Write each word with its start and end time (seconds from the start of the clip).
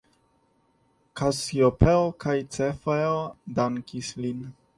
Kasiopeo 1.21 2.01
kaj 2.25 2.35
Cefeo 2.57 3.15
dankis 3.61 4.13
lin. 4.25 4.43